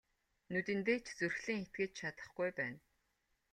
[0.51, 2.79] Нүдэндээ ч зүрхлэн итгэж чадахгүй байна.